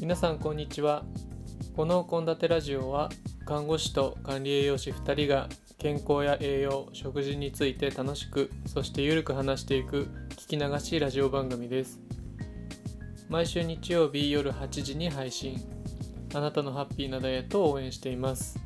[0.00, 1.04] 皆さんこんにちは。
[1.76, 3.10] この献立ラジオは
[3.46, 12.00] 看護師と管理栄養士2人が健康や栄養食事について楽しくそしてゆるく話していく聞き流しいラジオ番組です。
[13.28, 15.60] 毎週日曜日夜8時に配信。
[16.34, 18.58] あなたのハッピーなダイエットを応援しています。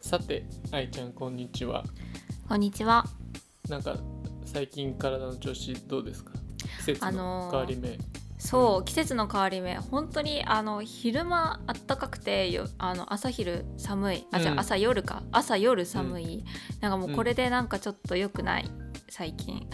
[0.00, 1.84] さて愛ちゃんこんにちは。
[2.48, 3.04] こんにちは。
[3.68, 3.96] なんか
[4.44, 6.32] 最近体の調子どうですか？
[6.78, 7.98] 季節あののー変わり目、
[8.44, 14.58] そう、季節の変わり目、本当にあの昼間暖かくて、よあの朝昼寒い、あ、じゃうん。
[14.58, 16.44] あ朝夜か、朝夜寒い、
[16.80, 18.70] なんかもうこれでなんかちょっと良くない、
[19.08, 19.66] 最近。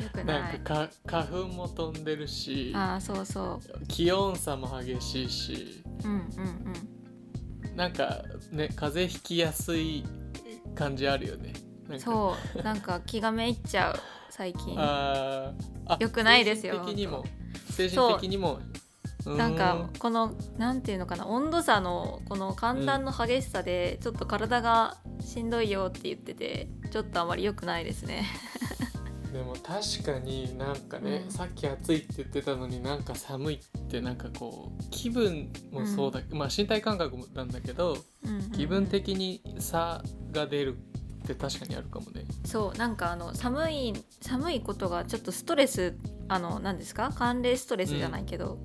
[0.00, 0.58] 良くない。
[0.60, 5.84] かか花粉も飛んでるしあー、そうそ気温差も激しいし。
[6.04, 6.08] う。
[6.08, 6.20] うんうん
[7.68, 7.76] うん。
[7.76, 10.04] なんかね風邪ひきやすい
[10.74, 11.52] 感じあるよね。
[11.98, 14.00] そう、なんか気がめいっちゃう、
[14.36, 14.74] 最近。
[14.76, 15.92] あー。
[15.92, 17.24] あ良くないですよ精神的にも。
[17.70, 18.60] 精神的にも。
[19.24, 28.26] なんかこのなんていうのかな温度差のこの寒暖の激しさでちょっと体がしんどいよって言っててちょっとあまり良くないですね。
[29.32, 31.30] でも確かになんかね、うん。
[31.30, 38.50] さっき暑いって言ってたのになんか寒いってなんかこう気分もそうだ、まあ身体感覚もなんだけどうんうんうん。
[38.50, 40.76] 気分的に差が出る
[41.24, 42.24] って確かにあるかもね。
[42.44, 45.96] そうなんかあの寒い寒いことがちょっとストレス
[46.28, 47.10] あの何ですか？
[47.12, 48.58] 寒冷ストレスじゃないけど、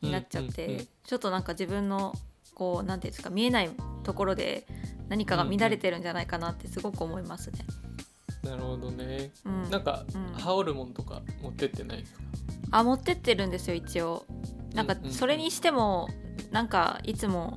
[0.00, 0.88] になっちゃって、うんうんうん。
[1.04, 2.14] ちょっとなんか自分の
[2.54, 3.70] こうなんていうんですか見えない
[4.02, 4.66] ところで
[5.08, 7.60] 何かが乱れてるんじゃないかなってすごく思いますね。
[8.42, 9.30] なるほどね。
[9.44, 12.20] うん、なんか、うん羽織るもんとか持ってってないですか？
[12.70, 14.24] あ持ってってるんですよ一応。
[14.74, 15.12] なんかうんうんうん。
[15.12, 16.08] それにしても
[16.50, 17.56] なんかいつも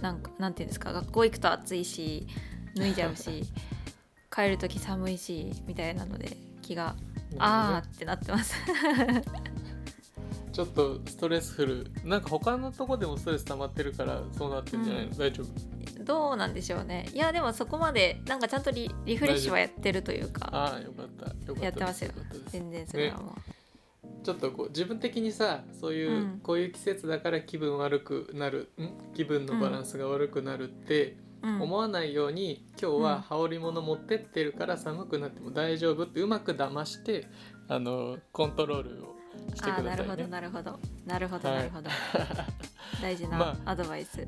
[0.00, 0.92] なんかなんていうんですか？
[0.92, 2.26] 学校行くと暑いし
[2.76, 3.44] 脱いじゃうし
[4.34, 6.94] 帰る時寒いしみたいなので気が
[7.38, 8.54] あーってなってます。
[10.52, 11.90] ちょっとストレスフル。
[12.04, 15.18] なんか他のとこでもストレス溜まってるからそうなってんじゃないの、うん。
[15.18, 16.04] 大丈夫？
[16.04, 17.08] どうなんでしょうね。
[17.12, 21.26] いやでもそこまでなんかちゃんとリリフレッシュはやってるというかああよかった。
[21.26, 22.10] よかったやってますよ。
[22.48, 23.36] 全然それはも
[24.24, 26.40] ちょっとこう自分的にさそういう、うん。
[26.40, 29.14] こういう季節だから気分悪くなるん？
[29.14, 33.02] 気分のバランスが悪くなるって思わないように、今日うん。
[33.02, 37.26] は羽織物持ってってるから寒くなっても大丈夫ってうまく騙して
[37.68, 39.16] あのコントロールを
[39.54, 40.26] してくあーなるほどださいね。
[40.30, 40.78] なるほど。
[41.06, 41.58] なるほどはい。
[41.58, 41.90] なるほど、
[43.02, 44.26] 大事まなアドバイス、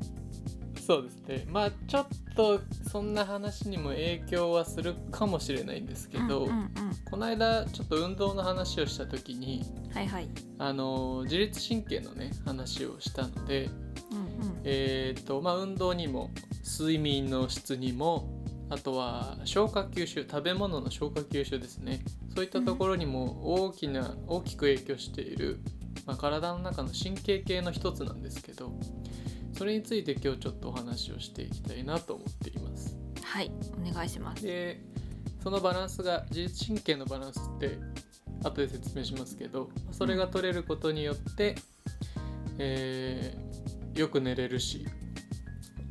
[0.85, 1.45] そうですね。
[1.49, 6.69] まあちょっとそんな話にも影響はするかもしれないんですけど、うんうんうん。
[7.09, 10.29] この間ちょっと運動の話をした時にはいはい。
[10.57, 13.69] あの自律神経のね話をしたので
[14.11, 14.61] うんうん。
[14.63, 16.31] えーとまあ、運動にも
[16.63, 18.39] 睡眠の質にも
[18.69, 22.01] あとは消化吸収食べ物の消化吸収ですね。
[22.35, 25.59] そういったところにも大きな大きく影響している、
[26.05, 28.71] まあ、体の中の神経系の一つなんですけど
[29.53, 32.95] それについて今日ちょっとお話をしていきたいなと思っています。
[33.23, 34.43] はいお願いします。
[34.43, 34.81] で
[35.43, 37.79] そのバランスが自律神経のバランスって
[38.43, 41.55] 後で説明しますけどそれが取れることによって、
[42.59, 43.48] えー
[43.99, 44.85] よく寝れるし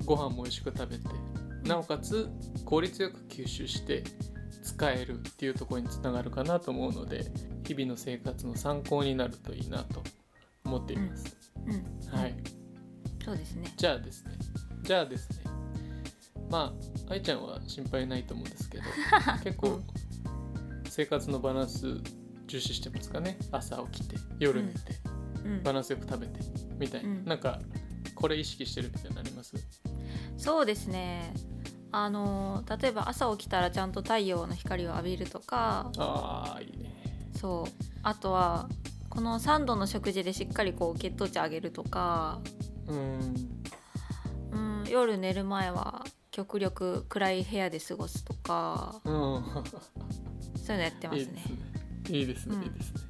[0.04, 1.04] ご飯も美味しく食べて
[1.64, 2.28] なおかつ
[2.64, 4.02] 効率よく吸収して
[4.62, 7.30] 使えるっていうところにつながるかなと思うので
[7.66, 10.02] 日々の生活の参考になるといいなと
[10.64, 11.36] 思っています、
[11.66, 12.18] うん。
[12.18, 12.34] はい。
[13.24, 13.70] そうですね。
[13.76, 14.32] じゃあですね。
[14.82, 15.36] じゃあですね。
[16.50, 16.74] ま
[17.08, 18.84] あ愛ちゃんは心配ないと思うんですけど
[19.44, 19.82] 結構
[20.88, 22.00] 生活のバランス
[22.46, 23.38] 重視してますかね？
[23.52, 24.78] 朝起きて夜寝て、
[25.44, 25.62] うん。
[25.62, 26.40] バランスよく食べて
[26.78, 27.24] みたいな、うん。
[27.26, 27.60] なんか
[28.18, 29.54] これ意識してるみたいになります？
[30.36, 31.32] そうですね。
[31.90, 35.90] あの例えば朝起きたらちゃんと太陽の光を浴びるとか。
[35.96, 36.92] ああいいね。
[37.36, 37.70] そう。
[38.02, 38.68] あとは
[39.08, 42.40] この3度の食事でしっかりこう血糖値上げるとか、
[42.88, 43.34] うん。
[44.52, 49.00] うん、夜寝る前は極力暗い部屋で過ごすとか。
[49.04, 49.12] うん。
[49.12, 52.18] そういうのやってまいいすねですね。
[52.18, 52.62] いいですね、うん。
[52.64, 53.00] いいですね。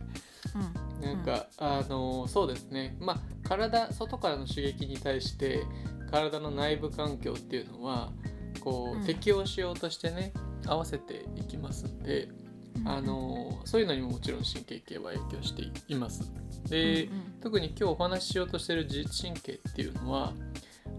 [1.00, 1.24] うんなん。
[1.24, 2.96] か、あのそうですね。
[3.00, 5.62] まあ体外からの刺激に対して
[6.10, 8.12] 体の内部環境っていうのは
[8.60, 9.06] こう、うん。
[9.06, 10.32] 適応しようとしてね
[10.66, 12.28] 合わせていきますんで、
[12.76, 12.88] うん。
[12.88, 16.30] あのそういうのにももちろん神経系は影響しています。
[16.68, 17.22] で、うんうん。
[17.40, 20.34] 特に今日お話ししようとしてる自律神経っていうのは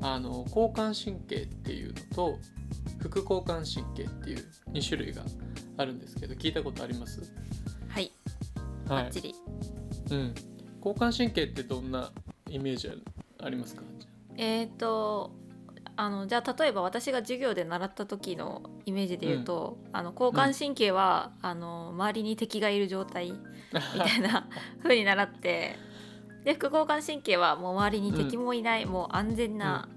[0.02, 2.40] あの交感神経っていうのと
[3.00, 5.24] 副交感神経っていう2種類が
[5.78, 7.22] あるんですけど聞いたことあります？
[7.90, 8.12] はい。
[8.88, 9.36] はバッチリ。
[10.12, 10.34] うん、
[10.78, 12.12] 交感神経ってどんな
[12.50, 12.92] イメージ
[13.42, 13.84] ありますか？
[14.38, 15.32] えっ、と
[15.96, 23.38] あのじゃあ例えば私が授業で習った時のイメージで言うと、あの交感神経は、あの周りに敵がいる状態み
[24.00, 24.48] たいな
[24.82, 25.76] 風に習って
[26.46, 29.90] で副交感神経はもう周りに敵もいない、もう安全な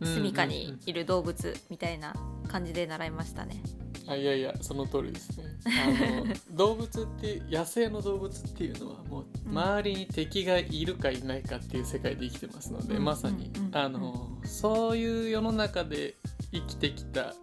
[0.00, 2.14] 住処にいる動物みたいな
[2.48, 3.62] 感じで習いましたね。
[4.06, 5.44] あいやいやその通りですね。
[5.66, 13.04] あの 動物って野生の動物っていうのはもう周りに敵がいるかいないかっていう世界で生きてますので、うん。
[13.04, 13.50] まさに。
[13.56, 13.66] うん。
[13.66, 13.76] うん。
[13.76, 16.16] あのそういう世の中で
[16.52, 17.34] 生きてきた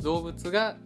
[0.00, 0.76] 動物が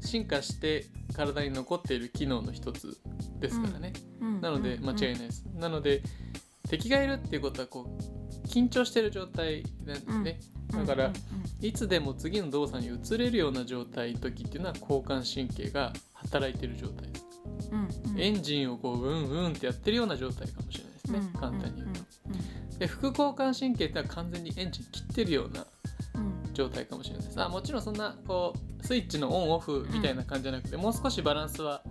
[0.00, 2.98] 進化して体に残っている機能の一つ
[3.40, 4.40] ですからね、うん。
[4.40, 6.02] なので間違いないです、なので
[6.68, 10.40] 敵がいるっていうことはこう緊張してる状態なんですね、
[10.74, 11.12] だから
[11.60, 17.24] いつでも次の動作に移れるような状態の時っていうのは交感神経が働いてる状態です。
[17.70, 22.78] うんうんエンジンをこううんうんってやってるような状態かもしれないですね、簡単に言うと。
[22.78, 25.66] で副交感神経ってのは完全にエンジン切ってるような
[26.52, 27.40] 状態かもしれないです。
[27.42, 31.82] あもちろんそんなこうスイッチのオンオフみたいな感じじゃなくて、もう少しバランスは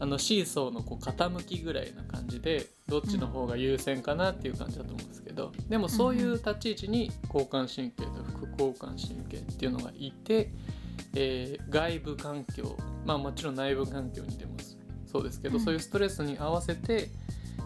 [0.00, 5.27] あのシーソーのこう傾きぐらいな感じでどっちの方が優先かなっていう感じだと思うんですけど
[5.68, 10.52] でもそういう立ち位置に交感神経と副交感神経っていうのがいて、
[11.14, 14.52] えー外部環境まあもちろん内部環境にでも
[15.06, 15.64] そうですけど、うん。
[15.64, 17.08] そういうストレスに合わせて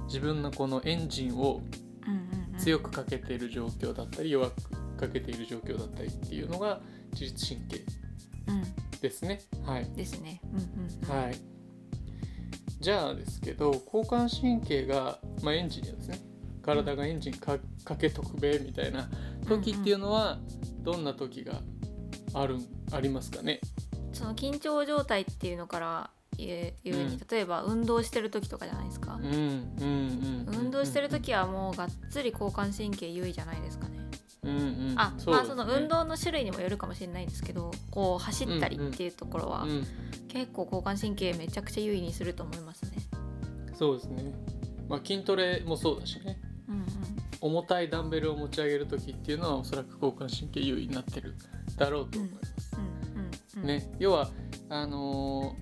[0.06, 1.60] 自分のこのエンジンを
[2.06, 2.58] うんうんうん。
[2.58, 6.80] 強くかけている状況だったり弱くかけている状況だったりっていうのが
[7.12, 7.84] 自律神経
[8.48, 9.40] うんですね。
[9.64, 10.40] はい、ですね。
[10.52, 11.36] うんうんはい、
[12.80, 16.31] じゃあですけど交感神経が、まあ、エンジンですね
[16.62, 19.08] 体がエンジンかかけとくべみたいな
[19.48, 20.38] 時っていうのは
[20.80, 21.60] どんな時が
[22.34, 22.58] ある
[22.92, 23.60] ありますかね？
[24.12, 27.20] その緊張状態っていうのから言え言うに、うん。
[27.30, 29.18] 例えば運動してる時とかじゃないですか？
[29.22, 29.28] うん。
[29.28, 33.98] うん運動してる時はもうがっつり交感神経優位じゃないですかね。
[34.44, 34.94] うんうん。
[34.96, 39.86] あ、まあその運動の種類にもよるかもしれないですけどこう走ったりっていうところは、うん。
[40.28, 42.92] 結構交感神経めちゃくちゃ優位にすると思いますね。
[43.74, 44.32] そうですね、
[44.88, 46.40] まあ、筋トレもそうだしね
[47.42, 51.34] 重たいダンベルを持ち上げる時っていうのはおそらく交感神経優位になってる
[51.76, 52.76] だろうと思います。
[53.56, 54.30] うんね、要は
[54.68, 55.56] あの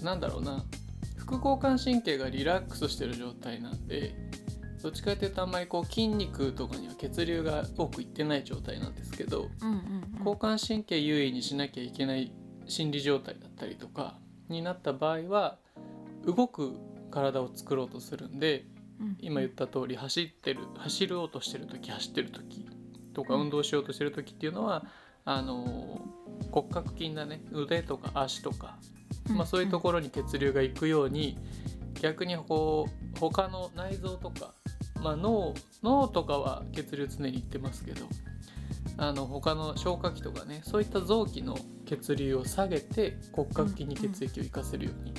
[0.00, 0.64] ーなんだろうな。
[1.16, 4.14] 副交感神経がリラックスしてる状態なんで
[4.82, 9.48] どっちかというとあんまりこう筋肉とかには血流が多くいってない状態なんですけど
[10.18, 12.32] 交感神経優位にしなきゃいけない
[12.66, 15.58] 心理状態だったりとかになった場合は
[16.26, 16.76] 動く
[17.10, 18.71] 体を作ろうとするんでうん
[19.18, 22.66] 今言った通り走ってる走ろうとしてる時走ってる時
[23.14, 23.40] とかうん。
[23.42, 24.84] 運動しようとしてる時っていうのは
[25.24, 26.00] あの
[26.50, 27.42] 骨格筋だね。
[27.52, 28.78] 腕とか足とか、
[29.30, 31.38] まあ、そういうところに血流が行くように
[32.00, 34.54] 逆にこう他の内臓とか、
[35.02, 38.06] まあ、脳脳とかは血流常に行ってますけど
[38.96, 41.56] あの他の消化器とかねそういった臓器の
[41.86, 45.14] 血流を下げて骨格筋に血液を行かせるように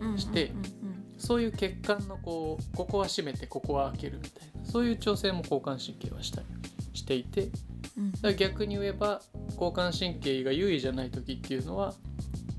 [0.00, 0.10] うん。
[0.12, 0.18] うん。
[0.18, 0.58] してうん。
[0.58, 0.79] うん
[1.20, 6.46] そういう血管のこうここは閉めてここは開けるみたいなそういう調整も交感神経はしたり
[6.94, 7.58] していてだか
[7.98, 9.20] うんら逆に言えば
[9.52, 11.94] 交感神経が優位じゃない時っていうのは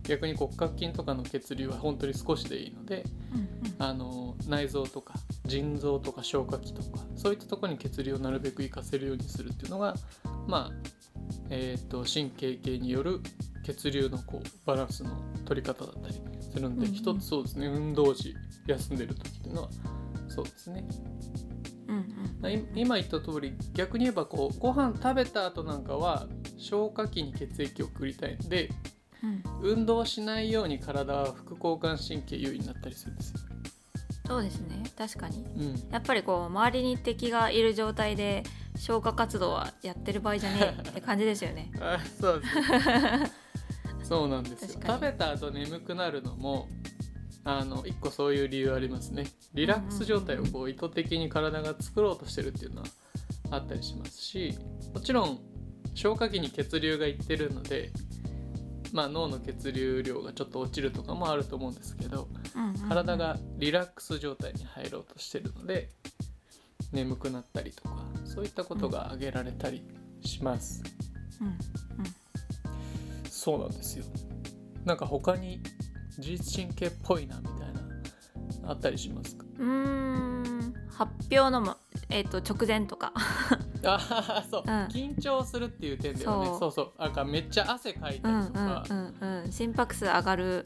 [0.04, 3.04] 逆に骨格筋とかの血流は本当に少しでいいので
[3.34, 9.96] うんあの内臓とか腎臓とか消化器とかそういったところに血流をなるべく活かせるようにするっていうのが
[10.48, 10.92] まあ
[11.50, 13.20] えー、と神経系による
[13.66, 15.12] 血流のこうバランスの
[15.46, 16.94] 取り方だったりするんで、うんうん。
[16.94, 18.36] 一つそうですね運動時
[18.68, 19.70] 休んでる時っていうのは
[20.28, 20.86] そうですね。
[21.88, 21.98] うん
[22.44, 22.72] うん。
[22.76, 26.28] 今言った通り逆に言えばこうご飯食べた後なんかは
[26.58, 28.36] 消化器に血液を送りたい。
[28.36, 28.70] んで
[29.24, 29.44] うん。
[29.62, 33.40] 運動しないように体は副交感神経優位になったりするんですよ。
[34.28, 34.84] そうですね。
[34.98, 35.44] 確かに。
[35.44, 35.92] うん。
[35.92, 38.44] やっぱりこう周りに敵がいる状態で
[38.78, 41.72] 消化活動はやってる場合じゃねえって 感じですよね。
[41.82, 44.08] あそうです。
[44.08, 44.82] そうなんですよ。
[44.86, 46.68] 食べた後眠くなるのも
[47.44, 49.26] あの一個そういう理由ありますね。
[49.54, 52.88] リラックス状態をこう意図的に体が作ろうとしてるっていうのは
[53.50, 54.58] あったりしますし
[54.94, 55.40] もちろん
[55.94, 57.92] 消化器に血流がいってるので
[58.94, 62.90] まあ脳の血流量がちょっと落ちるとかもあると思うんですけどうんうんうん。
[62.90, 65.90] 体がリラックス状態に入ろうとしてるので
[66.92, 69.84] 眠くなったりとかそういったことが挙げられたり
[70.24, 70.84] します。
[71.42, 71.58] うん。
[73.30, 74.06] そうなんですよ。
[74.86, 75.62] なんか他に
[76.22, 77.58] 自律神経っぽいなみたい
[78.64, 79.44] なあったりしますか？
[79.60, 81.78] うんうーん発表のも、
[82.10, 83.12] えー、と直前とか。
[83.84, 84.70] ああそう、うん。
[84.86, 86.46] 緊張するっていう点ではね。
[86.46, 86.60] そう。
[86.60, 87.02] そうそう。
[87.02, 89.52] なんかめっちゃ汗かいたうんうんりとかうんうん。
[89.52, 90.66] 心拍数上がる。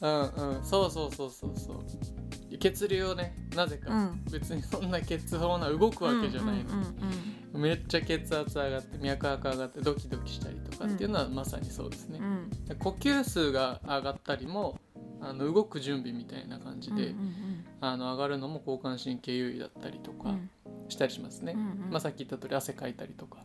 [0.00, 0.64] うんうん。
[0.64, 2.58] そうそうそうそうそう。
[2.58, 4.24] 血流をねなぜか、うん。
[4.30, 6.62] 別にそんな血泡な動くわけじゃないの。
[6.62, 12.18] に、うんうんうんめっちゃ血圧上がって脈拍上がってドキドキしたりとかっていうのはまさにそうですね。
[12.20, 12.76] う、ん。
[12.78, 14.78] 呼吸数が上がったりも
[15.20, 17.14] あの動く準備みたいな感じで、
[17.80, 20.50] あの上がるのも交感神経優位だったりとかうん。
[20.88, 21.90] したりしますね、うんうん。
[21.90, 23.38] まあ、さっき言った通り汗かいたりとか。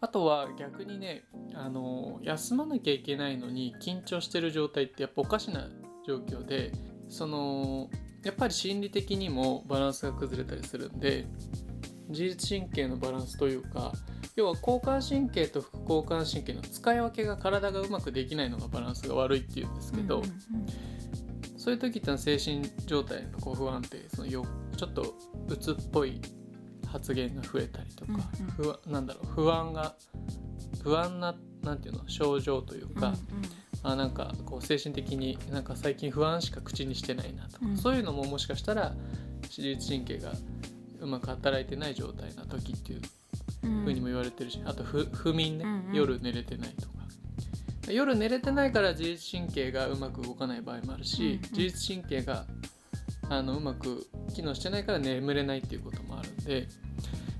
[0.00, 1.24] あとは逆にね
[1.54, 5.68] あの休まなきゃいけないのに緊張してる状態ってやっぱおかしな
[6.06, 6.72] 状況で
[7.08, 7.88] その
[8.22, 11.26] やっぱり心理的にもバランスが崩れたりするんで
[12.08, 13.92] 自律神経のバランスというか
[14.36, 20.32] 要は交感神経と副交感神経の使い分けが体がうまくできないのがバランスが悪いっていうんですけど、うんうん
[21.66, 24.46] そういう時ってのは精神状態のこう不安定そのよ
[24.76, 25.16] ちょっと
[25.48, 26.20] 鬱っぽい
[26.86, 29.96] 発言が増えたりとか、うんうん不安なんだろう不安が
[30.84, 33.16] 不安ななんていうの症状というか、うん。
[33.82, 37.76] あなんかこう精神的になんか最近不安しか口にしてないなとか、うん。
[37.76, 38.94] そういうのももしかしたら
[39.42, 40.32] 自律神経が
[41.06, 43.00] うまく働いてない状態な時っていう
[43.62, 43.84] うん。
[43.84, 45.94] ふうにも言われてるし、あと不不眠ね、うんうん。
[45.94, 47.92] 夜寝れてないとか。
[47.92, 51.40] 夜寝れてないから自律神経がうまく動かない場合もあるし、うんうん。
[51.52, 52.44] 自律神経が
[53.28, 56.68] あのうまく機能してないから眠れないっていうこともあるんで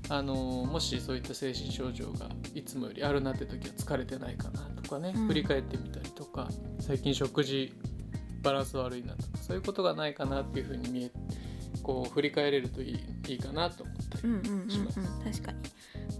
[0.09, 5.27] あのもしそういった精神症状がいつもよりあるなって時は疲れてないかなとかね、うん。
[5.27, 7.73] 振り返ってみたりとか最近食事
[8.41, 11.11] バランス悪いなとかそういうことがないかなっていうふうに見え
[11.87, 14.69] こう振り返れるといいいいかなと思ったりうんうんうんうん。
[14.69, 14.99] します。
[15.23, 15.57] 確かに。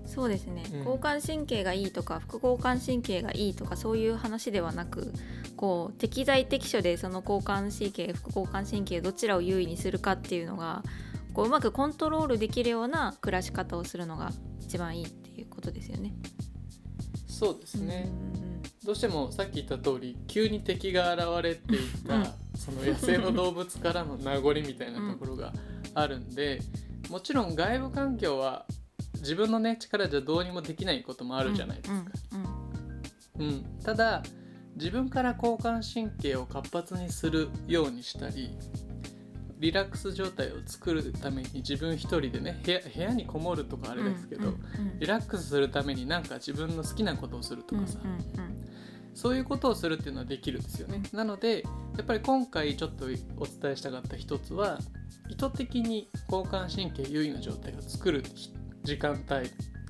[0.08, 0.80] そうですね、うん。
[0.80, 5.12] 交感神経がいいとか副交感神経がいいとかそういう話ではなく
[5.58, 10.84] こう適材適所でその交感神経副交感神経どちらを優位にするかっていうのが
[11.34, 14.32] こううまくコントロールできるような暮らし方をするのが
[14.62, 16.14] 一番いいっていうことですよね。
[17.28, 18.47] そうですね、うんうん
[18.88, 22.24] どうしてもさっき言った通り急に敵が現れていった、うん。
[22.56, 25.52] その野生の動物からの名残みたいなところが
[25.94, 26.62] あるんで、
[27.10, 28.66] もちろん外部環境は
[29.16, 31.96] 自分のね力じゃどうにもできないこともああるじゃないですか。
[33.36, 33.66] うんうんうん。
[33.84, 34.24] ただ
[34.78, 38.58] 自分から交感神経を活発にするようにしたり
[39.60, 45.00] リラックス状態を作るために自分一人でね部屋にこもるとかあれですけど、うんうんうん。
[45.00, 48.67] リラックスするためになんか自分の好きなことをするとかさ、うんうん
[49.18, 51.02] そういうことをするっていうのはできるんですよね。
[51.12, 51.64] なので
[51.98, 53.08] やっぱり今回ちょっとお
[53.46, 54.78] 伝えしたかった一つは
[55.28, 58.24] 意図的に交感神経優位の状態を作る
[58.84, 59.50] 時間帯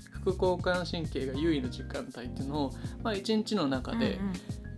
[0.09, 2.71] 副交感神経が優位の時間帯っていうのを、
[3.03, 4.33] まあ、一日の中で、うんうん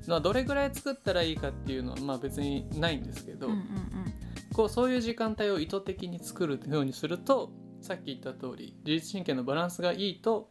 [0.08, 3.64] まあ、どれぐらい作ったらいいかっていうのはまあ別にないんですけど、うんうん
[4.52, 7.52] こうそういう時間帯を意図的に作るようにすると
[7.82, 10.50] さっき言った通り自律神経のバランスがいいと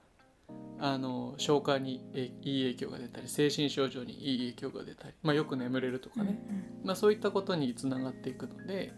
[0.80, 6.38] あの消化にえいい影響が出たり精神症状にいい影響が出たり、まあ、よく眠れるとかうんね、
[6.84, 8.92] まあ、そういったことにつながっていくので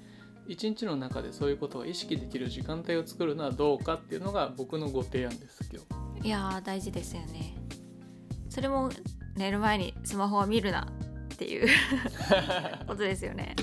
[0.47, 5.83] 一日の中でそういうことを意識できる時間帯を作るのはどうかっていうのが僕のご提案です今
[6.21, 6.27] 日。
[6.27, 7.55] いやー大事ですよね。
[8.49, 8.91] それも
[9.37, 10.89] 寝る前にスマホは見るな
[11.33, 11.69] っていう
[12.87, 13.55] ことですよね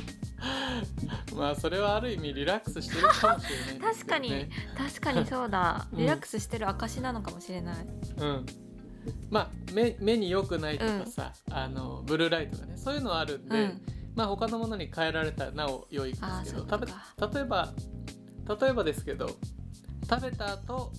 [1.36, 5.26] まあそれはある意味リラックスしてるかもしれないんですけど、 ね、確かに。
[5.26, 5.88] そうだ。
[5.92, 6.00] うん。
[6.00, 7.76] リラックスしてる証なのかもしれない、
[8.18, 8.46] うん、
[9.30, 13.82] まあ目目に良くないとかさ、あのブルーライトがねそういうのはあるんで、うん。
[14.16, 16.66] まあ他のものに変えられたらなお良いんですけど
[17.32, 17.72] 例えば
[18.60, 19.30] 例えばですけど
[20.10, 20.92] 食べた後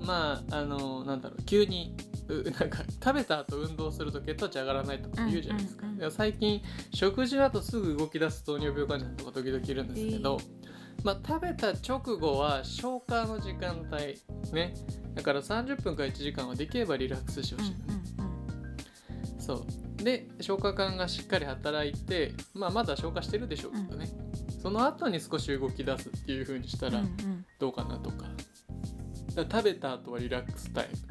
[0.00, 6.62] まああのなんだろう急にうなんか食べた後運動すると血糖値上がらないとか言うじゃないですか、うんうんうんいや最近
[6.94, 10.38] 食事の後すぐ動き出す糖尿病患者とか時々いるんですけど、
[11.02, 14.74] まあ、食べた直後は消化の時間帯ね。
[15.14, 17.74] だから30分から1時間はできればリラックスしてほしい
[19.40, 20.04] そう。
[20.04, 24.08] で消化管がしっかり働いて、まあ、まだ消化してるでしょうけどね、
[24.62, 27.44] その後に少し動き出すっていう風にしたらうんうん。
[27.58, 28.28] どうかなとか,、
[29.34, 31.07] だから食べた後はリラックスタイム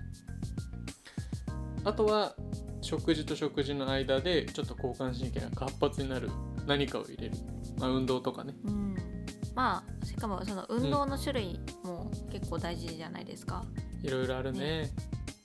[1.88, 2.36] あとは
[2.82, 6.30] 食事と食事の間でちょっと交感神経が活発になる
[6.66, 7.36] 何かを入れる、
[7.80, 8.54] まあ、運動とかね。
[8.66, 8.72] うん。
[8.72, 8.98] うん
[9.58, 13.66] まあしかもその運動の種類も結構大事じゃないですか、
[14.04, 14.92] いろいろあるね。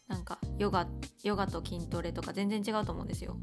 [0.07, 0.87] なんかヨガ
[1.23, 3.39] ヨガと筋トレとか全然違うと思うんですよ。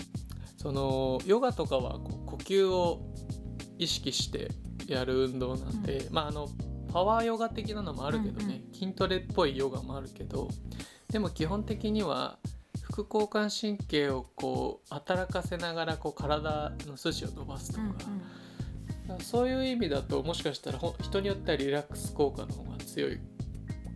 [0.58, 3.02] そのヨガとかはこう呼吸を
[3.80, 4.52] 意識して
[4.86, 6.48] やる運動なんで、まああの
[6.94, 10.50] パワーヨガ的なのもあるけどね、筋トレっぽいヨガもあるけど
[11.12, 12.38] でも基本的には
[13.04, 17.84] 副交感神経をこう働かせながらこう体の筋を伸ばすとか、
[19.22, 23.20] そういう意味だともしかしたら人によってはリラックス効果の方が強い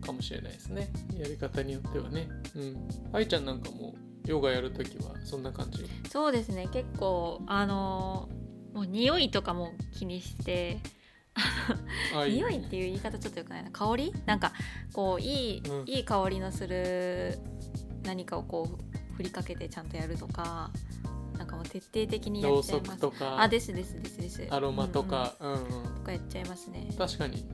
[0.00, 0.90] かもしれないですね。
[1.18, 2.28] やり方によってはね。
[2.56, 2.88] うん。
[3.12, 3.94] 愛ちゃんなんかも
[4.24, 5.84] ヨガやるときはそんな感じ？
[6.10, 6.68] そうですね。
[6.72, 8.44] 結構あのー
[8.74, 10.80] もう匂いとかも気にして
[12.12, 13.70] あ匂いっていう言い方ちょっとよくないな。
[13.70, 14.14] 香り？
[14.26, 14.52] なんか
[14.92, 15.88] こういい、うん。
[15.88, 17.38] いい香りのする
[18.02, 20.70] 何かをこう振りかけてちゃんとやるとか
[21.38, 23.00] なんかもう徹底的にやっちゃいます。
[23.00, 24.46] とかあですですですです。
[24.50, 25.58] アロマとか、うんうん。
[25.58, 25.94] うんうん。
[25.96, 26.88] とかやっちゃいますね。
[26.96, 27.44] 確かに。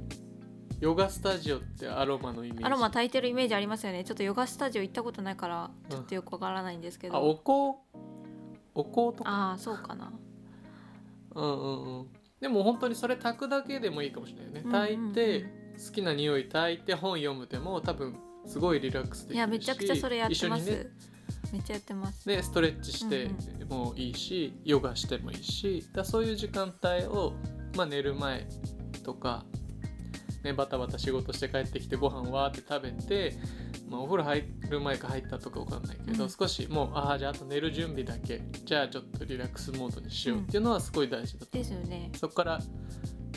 [0.80, 2.64] ヨガスタジオってアロマのイメージ。
[2.64, 4.04] アロマ焚いてるイメージありますよね。
[4.04, 7.80] ちょっとヨガスタジオ行ったことないからうんちょっとよくわからないんですけど、あお香？
[8.74, 9.30] お香とか？
[9.30, 10.12] ああそうかな。
[11.34, 12.06] うんうんうん。
[12.40, 14.60] でも本当にそれ炊くだけでもいいかもしれないよね。
[14.64, 15.12] うんうんうん。
[15.12, 18.14] 炊いて好きな匂い炊いて本読むでも多分
[18.46, 20.90] すごいリラックスできるしいやめちゃくちゃそれやってます、一緒にね
[21.52, 22.26] めっちゃやってます。
[22.26, 27.34] でストレッチしてうんもいいし、ヨガしてもいいしだそういう時間帯を、
[27.76, 28.46] まあ、寝る前
[29.04, 29.44] とか、
[30.42, 33.36] ね、バタバタ仕事して帰ってきてご飯わーって食べて、
[33.88, 36.30] まあ、お風呂入る前か入ったとかわかんないけど、うん。
[36.30, 42.10] 少しもうああじゃああと寝る準備だけじゃあちょっとリラックスモードにしようっていうのはすごい大事だとですよね。
[42.16, 42.60] そこから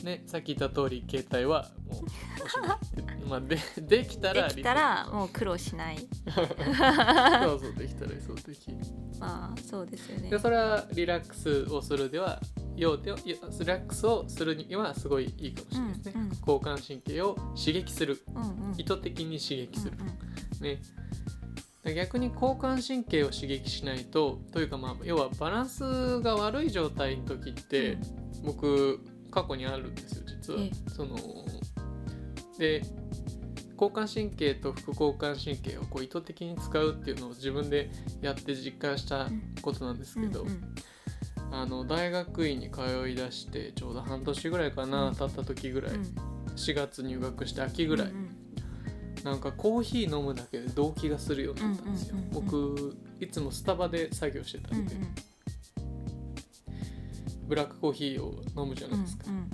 [0.04, 2.06] ねさっき言った通り携帯はもう
[2.44, 2.78] おしまい
[3.24, 5.98] まあで できたらできたらもう苦労しない。
[6.34, 8.78] そうそうできたらそうできる。
[9.20, 10.30] まあそうですよね。
[10.30, 12.42] でそれはリラックスをするでは
[12.76, 16.30] ようでリラックスをするにはすごいいいかもしれないですね、うんうん。
[16.30, 18.22] 交感神経を刺激する。
[18.36, 18.76] うんうん。
[18.78, 19.98] 意図的に刺激する。
[20.00, 20.18] うんうん。
[20.62, 20.82] ね。
[21.84, 27.98] で逆に交感神経を刺激しないとというかまあ要はバランスが悪い状態の時って、
[28.44, 29.02] 僕
[29.32, 30.62] 過去にあるんですよ実は。
[30.62, 30.72] ええ。
[30.90, 31.18] その
[32.58, 32.84] で
[33.84, 37.90] 交感神経と副交感神経をこう意図的に使うっていうのを自分で
[38.22, 39.30] やって実感した
[39.62, 40.76] ことなんですけど、うんうん
[41.56, 45.16] あの大学院に通い出してちょうど半年ぐらいかな、うん。
[45.16, 46.02] 経った時ぐらい、うん。
[46.56, 48.38] 4月入学して秋ぐらい、うんうん
[49.24, 54.96] なんかコーヒー飲むだけで動悸がするようになったんですよ、うんうんうん僕いつもスタバで作業してたうんんで、
[57.48, 59.50] ブラックコーヒーを飲むじゃないですか、うん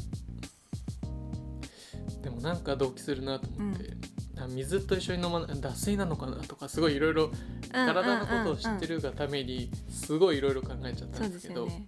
[2.21, 4.08] でもなんか動悸するなと思って、あ
[4.49, 7.31] 水と一緒に飲まない脱水なのかなとかすごいいろいろ
[7.71, 11.87] 体のことを知ってるるがためにすごいいろいろ考えちゃったんでですけどね。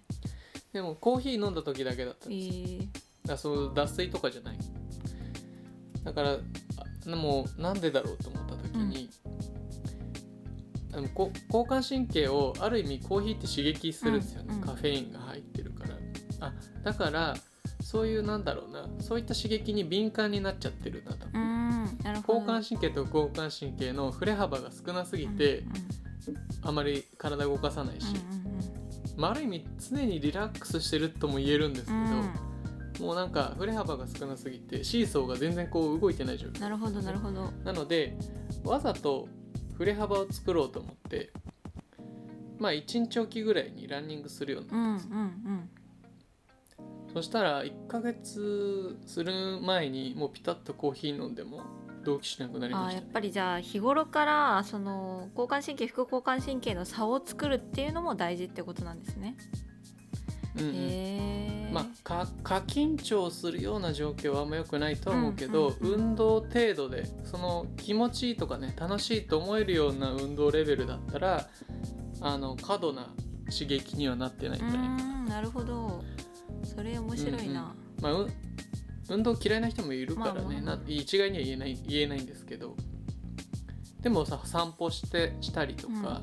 [0.74, 2.54] でもコーヒー飲んだ時だけだったんえですよ。
[3.26, 4.58] ーだそう脱水とかじゃない。
[6.04, 6.38] だからあ
[7.06, 9.10] でもなんでだろうと思った時に、
[10.94, 14.66] あのこ交感神経をある意味コーヒーって刺激するんですよね、うんうん。
[14.66, 15.96] カフェインが入ってるから。
[16.40, 17.36] あだから
[17.84, 18.88] そういうなんだろうな。
[19.00, 21.51] そういった刺激に敏感になっちゃってるなと、うん
[22.04, 25.72] 交感神経と交感神経の振れ幅が少なすぎて、うん
[26.64, 28.60] あまり体動かさないし、うんうん
[29.18, 32.34] まあ、ある意味常にリラックスしてるとも言えるんですけど、うん。
[33.00, 36.60] もうなんか振れ幅が少なすぎてシーソーが全然こう動いてない状況。
[36.60, 37.52] なるほどなるほど。
[37.64, 38.16] なので
[38.64, 39.28] わざと
[39.78, 41.32] 振れ幅を作ろうと思って
[42.60, 46.84] まあ1日おきぐらいにランニングするようにうんうんなったんですよ、
[47.14, 51.62] そしたら1ヶ月する前にもうピタッとコーヒー飲んでも
[52.04, 59.36] 動悸しなくなりあましたねーやっぱりじゃあ日頃からその交感神経副交感神経の差を作るっていうのも大事ってことなんですね。
[60.58, 60.78] うんうんへ
[61.70, 61.72] え。
[61.72, 71.48] まあか過緊張するような状況はあんま良くないとは思うけど、うんうんうん運動程度でその気持ちいいとかね楽しいと思えるような運動レベルだったら
[72.20, 73.08] あの過度な
[73.52, 75.26] 刺激にはなってないんうじゃないかな。
[75.26, 76.04] なるほど。
[76.64, 77.74] それ面白いな。
[78.02, 78.30] まあ、う
[79.14, 80.76] 運動嫌いな人もいるからね、まあまあまあ。
[80.78, 82.76] な一概には言えない言えないんですけど。
[84.02, 86.22] でもさ散歩してしたりとか、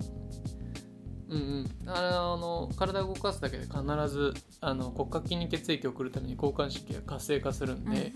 [1.28, 8.12] うん、うんあの体を動かすだけで必ずあの骨格筋に血液を送るために交感神経が活性化するんうんうんで、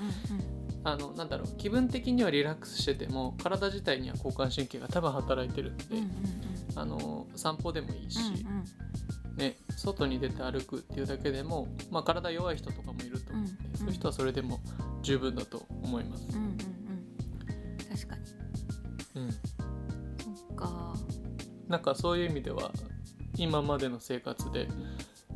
[0.83, 6.11] あのなんだろう気分的にはリラックスしてても体自体には交感神経が多分働いてるんで、うんうんうん。
[6.75, 8.65] あの散歩でもいいし、うんうん
[9.37, 14.61] ね、外に出て歩くっていうだけでも、まあ、体弱い人とかもいると思うんで、うんそういう人はそれでも
[15.03, 16.27] 十分だと思います。
[16.31, 16.57] うんうんうん
[17.91, 18.23] 確かに。
[19.17, 19.39] うん、そ
[20.53, 20.95] っか。
[21.69, 22.71] なんかそういう意味では
[23.37, 24.69] 今までの生活で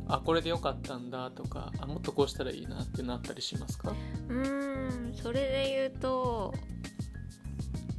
[0.07, 3.93] あこれでよかったんだとかあもっとこうしたらいいなってなったりしますか？
[4.29, 6.53] うーんそれで言うと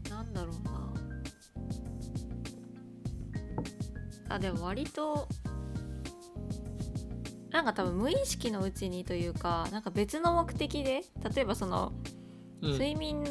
[0.08, 0.94] なんだろうな
[4.30, 5.28] あでも割と
[7.58, 11.02] なんか多分無意識のうちにというかなんか別の目的で
[11.34, 11.92] 例えばその
[12.62, 12.72] うん。
[12.72, 13.24] 睡眠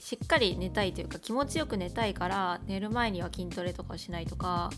[0.00, 4.70] しっかり寝たいというか気持ちよく寝たいから寝る前には筋トレとかをしないとか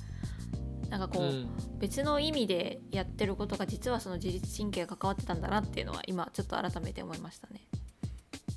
[0.88, 1.48] なんかこう、うん。
[1.78, 7.60] 別の意味でやってることが実はその自律神経が関わってたんだなっていうのは今ちょっと改めて思いましたね。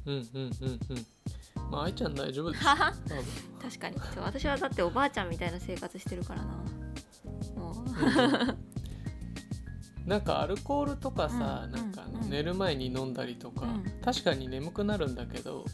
[0.07, 1.71] うんうんうんうん。
[1.71, 2.63] まあ愛ちゃん大丈夫です。
[2.65, 3.95] 確かに。
[4.17, 6.53] 私はだっておばあちゃんみたいな生活してるからな。
[7.55, 8.57] もう
[10.09, 13.83] なんかアルコールとかさ、うんなんか寝る前に飲んだりとか、うん。
[14.03, 15.65] 確かに眠くなるんだけど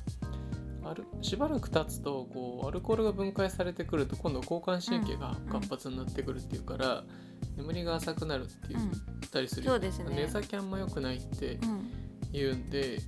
[0.83, 7.03] あるしばらく経つとこうアルコールが分解されてくると今度交感神経が活発になってくるっていうから、
[7.55, 8.79] 眠りが浅くなるっていう、
[9.31, 10.13] たりするそうですね。
[10.13, 11.89] 寝酒あんま良くないってうん。
[12.33, 12.99] 言うんで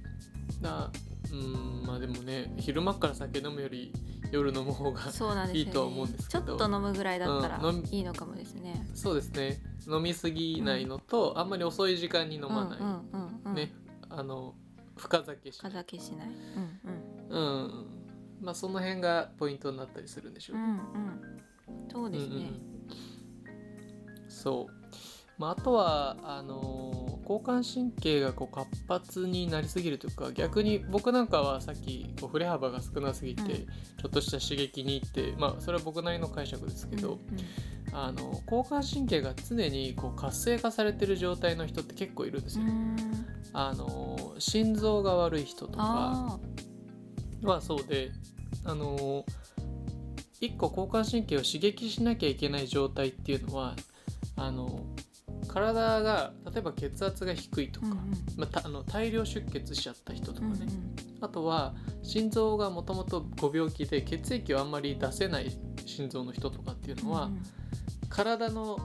[0.62, 0.90] だ
[1.32, 3.92] うんまあでもね昼間っから酒飲むより
[4.32, 6.46] 夜飲む方がそうなんですよ、ね、いいとは思うんですけど。
[6.46, 9.60] ちょっと飲むぐらいだったらうん飲みいいのかもですね、そうですね。
[9.88, 13.56] 飲みすぎないのと、あんまり遅い時間に飲まない、うんうんうんうん。
[13.56, 13.72] ね。
[14.10, 14.56] あの
[14.96, 15.78] 深酒し深ない。
[15.78, 16.28] 酒しない。
[17.30, 17.86] うんうん。
[18.42, 20.82] まあその辺がポイントになったりするんでしょううんうんうん。
[21.92, 24.30] そうですね、うんうん。
[24.30, 24.77] そう、
[25.38, 33.48] まあ、あとはあのー交感神経がこう活発になりすぎるというか逆に僕なんかはさっきこう振れ幅が少なすぎて、うん。
[33.48, 37.20] ちょっとした刺激に行ってまあそれは僕なりの解釈ですけど、うん
[37.94, 42.66] あの交感神経が常にこう活性化されてる状態の人って結構いるんですよ。
[42.66, 43.26] うんうん。
[43.54, 46.40] あの心臓が悪い人とか。
[47.44, 48.12] あはそうで
[48.66, 49.26] あの
[50.42, 53.76] 一個交感神経を刺激しなきゃいけない状態っていうのは
[54.36, 54.86] あの
[55.58, 58.00] 体が例えば血圧が低いとか、ーうんうん。
[58.38, 60.96] まあ、たあの大量出血しちゃった人とかね、うんうん。
[61.22, 65.52] あとは心臓がもともとご病気で血液をあんまり出せない
[65.86, 67.44] 心臓の人とかっていうのは、うん
[68.10, 68.80] 体の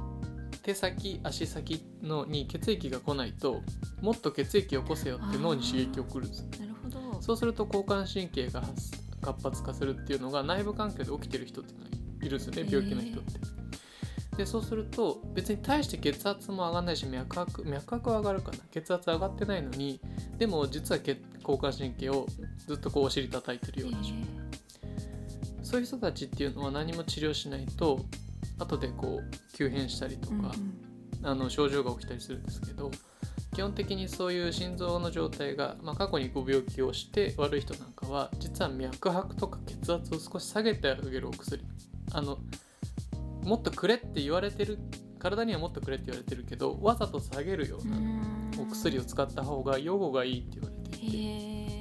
[0.63, 3.63] 手先足先のに血液が来ないと
[4.01, 7.23] もっと血液を起こせよって脳に刺激を送るんですなるほど。
[7.23, 11.91] そうすると交感神経が発活発化するっていうのが内部環境で起きてる人っていうのが
[12.27, 13.62] いるんですよね病気の人って。
[14.37, 18.59] でそうすると別に対して血圧も上がらないし脈拍脈拍は上がるかな。
[18.71, 20.01] 血圧上がってないのに
[20.39, 22.27] でも実は血交感神経を
[22.67, 24.19] ずっとこうお尻叩いてるような状態。
[25.63, 28.01] そういう人たちっていうのは何も治療しないと
[28.59, 30.53] 後でこう急変したりとか、うんうん。
[31.25, 32.91] あの症状が起きたりするんですけど
[33.55, 41.63] 基本的にそういう心臓の状態が、まあ、過去にご病気をして悪い人なんかは実は脈拍とか血圧を少し下げてあげるお薬。
[42.13, 42.39] あの
[43.43, 44.79] もっとくれって言われてる
[45.19, 47.97] 体にはもっとくれって言われてるけどわざと下げるような
[48.61, 51.73] お薬を使った方が予後がいいって言われていて。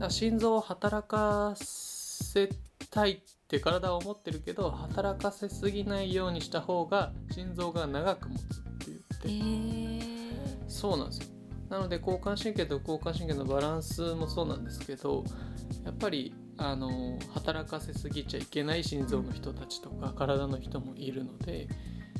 [0.00, 2.48] だから心臓を働かせ
[2.90, 8.50] たいって体は思ってるけど働かせすぎないようにした方が心臓が長く持つって
[8.86, 9.00] 言っ
[10.00, 11.26] て、そうなんですよ。
[11.68, 15.22] なので交感神経と交感神経のバランスもそうなんですけど
[15.84, 21.68] やっぱりあの働かせすぎちゃいけない心臓の人たちとか体の人もいるので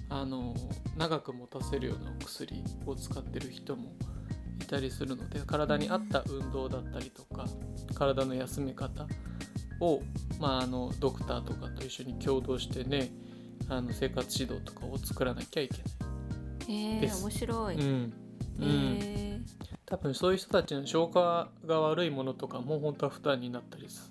[0.08, 0.54] あの
[0.96, 3.92] 長く持たせるようなお薬を使ってる人も
[4.62, 7.44] いたりするので体に合った運動だったりとか
[7.94, 9.06] 体の休め方
[9.80, 10.00] を、
[10.40, 13.10] まあ、あのドクターとかと一緒に共同してね
[13.68, 16.72] あの生活指導とかを作らなきゃいけない。
[16.72, 17.22] へえです。
[17.22, 18.12] 面白い、うん。
[18.58, 19.46] うん。
[19.86, 24.09] 多分そういう人たちの消化が悪いものとかも本当は負担になったりす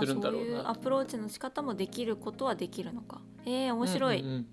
[0.00, 0.46] するんだろうな。
[0.46, 3.20] そういうアプローチの仕方もできることはできるのか。
[3.44, 4.46] へえ面白い、うんうんうん。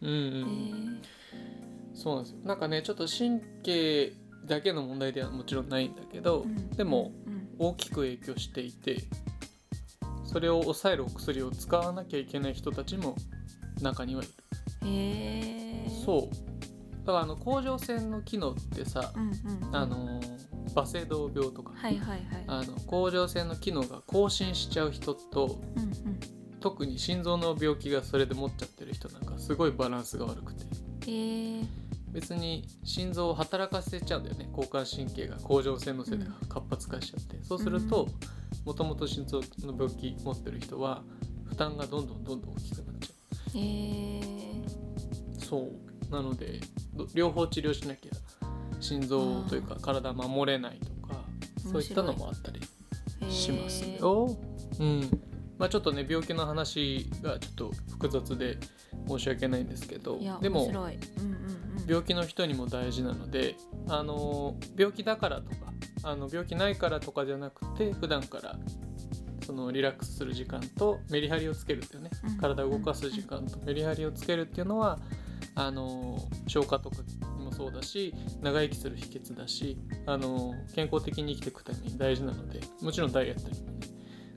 [0.00, 1.02] うんうん。
[1.02, 1.08] へ
[1.94, 2.38] そうなんですよ。
[2.44, 4.12] なんかねちょっと神経
[4.46, 8.98] だけの問題ではもちろんないんだけど、えうんでもうん大きく影響していて
[10.24, 13.16] それを抑えるお薬を使わなきゃいけない人たちも
[13.82, 14.32] 中にはいる、
[14.84, 16.47] へえそう
[17.08, 19.76] だからあの甲状腺の機能ってさ、うんうんうん。
[19.76, 20.20] あの
[20.74, 22.22] バセドウ病とか、はいはいはい。
[22.46, 26.20] あの甲状腺の機能が更新しちゃう人とうんうん。
[26.60, 30.64] 特に心臓の病気がそれで持っちゃってる人なんかすごいバランスが悪くて。
[31.10, 31.64] へえ
[32.12, 34.46] 別に心臓を働かせちゃうんだよね。
[34.50, 38.06] 交感神経が甲状腺のせいでうん活発化しちゃって、そうすると
[38.66, 41.02] もともと心臓の病気持ってる人は
[41.46, 44.20] 負担がどんどんどんどん大きくなっちゃへえ
[45.38, 45.88] うそう。
[46.10, 48.12] なのでど両方治療しなきゃ
[48.80, 51.24] 心臓というか体守れないとか
[51.70, 52.60] そういったのもあったり
[53.30, 54.36] しますよ。
[54.78, 55.20] うん。
[55.58, 58.58] まあ、ちょっとね病気の話がちょっと複雑で
[59.08, 60.94] 申し訳ないんですけどでもうんうんうん。
[61.86, 63.56] 病気の人にも大事なので
[63.88, 65.72] あの病気だからとか
[66.04, 68.56] あの病気ないからとかじゃなくて普段から
[69.44, 72.36] そのリラックスする時間とメリハリをつけるっていうねうん。
[72.38, 75.00] 体を動かす時間とメリハリをつけるっていうのは
[75.54, 76.96] あの消化とか
[77.38, 83.78] にもそうだし長生きする秘訣だしあの健康的に生きていくために大事なのでもちろんダイエットにもね。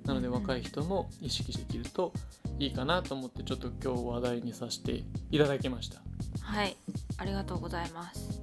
[0.05, 2.11] なので若い人も意識できると
[2.59, 6.01] いいかなと思ってちょっと今日話題にさせていただきました。
[6.41, 6.75] はい。
[7.17, 8.41] ありがとうございます。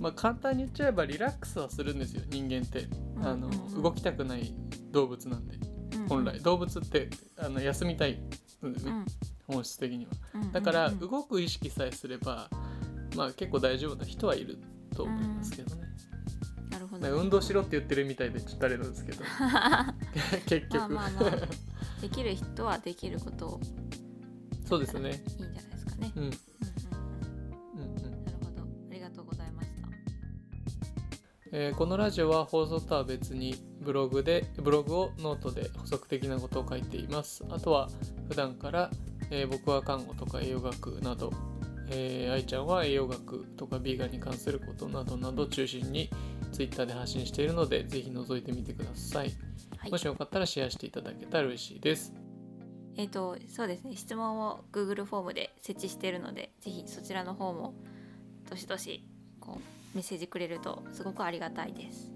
[0.00, 2.86] まあ、簡単に言っちゃえばリラックスはするんですよ人間って。
[3.22, 3.76] あの、うんうん。
[3.76, 4.54] うん動きたくない
[4.90, 5.58] 動物なんで。
[6.08, 6.40] 本来。
[6.40, 8.20] 動物ってあの休みたい、
[8.62, 8.72] うん。
[8.72, 9.06] うん
[9.48, 10.12] 本質的には。
[10.34, 10.92] うんだからうん。
[10.94, 12.48] うん動く意識さえすれば
[13.16, 14.58] まあ結構大丈夫な人はいる
[14.94, 15.82] と思いますけどね、
[16.70, 19.24] なるほど、なんか運動しろって言ってるみたいでちょっとあれなんですけど。
[20.46, 21.48] 結局、まあまあまあ。
[22.00, 23.60] できる人はできることを。
[24.66, 25.10] そうですね。
[25.10, 26.12] いいんじゃないですかね。
[26.16, 26.34] うんうんうん。
[27.74, 28.24] うんうん。
[28.24, 28.62] なるほど。
[28.62, 29.88] ありがとうございました。
[31.52, 37.44] えーこのラジオは放送とは別にブログでブログをノートで補足的なことを書いています。
[37.48, 37.88] あとは
[38.28, 38.90] 普段から、
[39.30, 41.32] えー僕は看護とか栄養学など、
[41.90, 46.10] えー愛ちゃんは栄養学とかビーガンに関することなどなど中心に
[46.52, 49.32] Twitter で発信しているのでぜひ覗いてみてください、
[49.76, 49.90] はい。
[49.90, 52.12] もしよかったらシェアしていただけたら嬉しいです。
[52.96, 53.94] えっ、とそうですね。
[53.96, 57.74] 質問を Google フォームで設置しているのでぜひそちらの方も
[58.50, 59.04] どしどし
[59.40, 62.12] こうメッセージくれるとすごくありがたいです。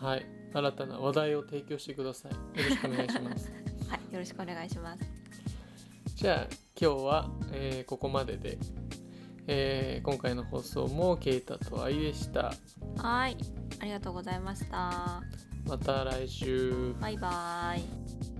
[0.00, 0.26] はい。
[0.52, 2.32] 新たな話題を提供してください。
[2.32, 3.52] よろしくお願いします。
[3.88, 4.12] はい。
[4.12, 5.23] よろしくお願いします。
[6.24, 8.56] じゃあ今日は、えーここまでで、
[9.46, 12.54] えー今回の放送もケイタと愛でした
[12.96, 13.36] はい
[13.78, 15.20] ありがとうございました。
[15.66, 18.33] また来週バイバイ。